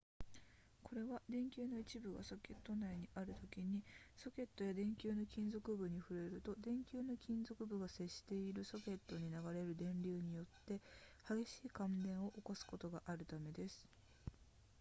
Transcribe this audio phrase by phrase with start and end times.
[0.83, 3.83] これは電球の一部がソケット内にあるときに
[4.17, 10.79] ソケットや電球の金属部に触れると電球の金属部が接しているソケットに流れる電流によって
[11.29, 13.85] 激しい感電を起こすことがあるためです